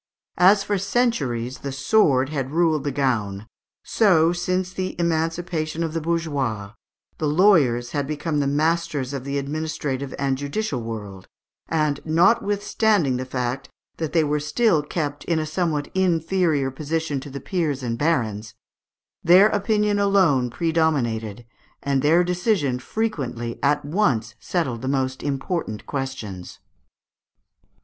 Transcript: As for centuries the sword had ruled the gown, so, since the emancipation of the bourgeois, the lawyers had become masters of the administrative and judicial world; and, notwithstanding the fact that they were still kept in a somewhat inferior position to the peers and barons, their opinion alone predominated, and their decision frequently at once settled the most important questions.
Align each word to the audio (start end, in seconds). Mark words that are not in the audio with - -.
As 0.39 0.63
for 0.63 0.79
centuries 0.79 1.59
the 1.59 1.71
sword 1.71 2.29
had 2.29 2.49
ruled 2.49 2.85
the 2.85 2.91
gown, 2.91 3.45
so, 3.83 4.33
since 4.33 4.73
the 4.73 4.95
emancipation 4.99 5.83
of 5.83 5.93
the 5.93 6.01
bourgeois, 6.01 6.71
the 7.19 7.27
lawyers 7.27 7.91
had 7.91 8.07
become 8.07 8.39
masters 8.55 9.13
of 9.13 9.25
the 9.25 9.37
administrative 9.37 10.15
and 10.17 10.39
judicial 10.39 10.81
world; 10.81 11.27
and, 11.67 11.99
notwithstanding 12.03 13.17
the 13.17 13.25
fact 13.27 13.69
that 13.97 14.11
they 14.11 14.23
were 14.23 14.39
still 14.39 14.81
kept 14.81 15.23
in 15.25 15.37
a 15.37 15.45
somewhat 15.45 15.91
inferior 15.93 16.71
position 16.71 17.19
to 17.19 17.29
the 17.29 17.39
peers 17.39 17.83
and 17.83 17.99
barons, 17.99 18.55
their 19.23 19.49
opinion 19.49 19.99
alone 19.99 20.49
predominated, 20.49 21.45
and 21.83 22.01
their 22.01 22.23
decision 22.23 22.79
frequently 22.79 23.59
at 23.61 23.85
once 23.85 24.33
settled 24.39 24.81
the 24.81 24.87
most 24.87 25.21
important 25.21 25.85
questions. 25.85 26.57